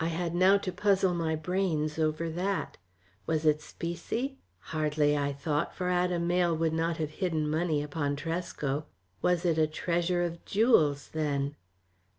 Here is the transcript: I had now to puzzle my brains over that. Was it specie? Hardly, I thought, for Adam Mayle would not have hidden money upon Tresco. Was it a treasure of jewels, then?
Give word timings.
I 0.03 0.07
had 0.07 0.33
now 0.33 0.57
to 0.57 0.71
puzzle 0.71 1.13
my 1.13 1.35
brains 1.35 1.99
over 1.99 2.27
that. 2.31 2.79
Was 3.27 3.45
it 3.45 3.61
specie? 3.61 4.39
Hardly, 4.73 5.15
I 5.15 5.31
thought, 5.31 5.75
for 5.75 5.89
Adam 5.91 6.25
Mayle 6.25 6.57
would 6.57 6.73
not 6.73 6.97
have 6.97 7.11
hidden 7.11 7.47
money 7.47 7.83
upon 7.83 8.15
Tresco. 8.15 8.87
Was 9.21 9.45
it 9.45 9.59
a 9.59 9.67
treasure 9.67 10.23
of 10.23 10.43
jewels, 10.43 11.09
then? 11.09 11.55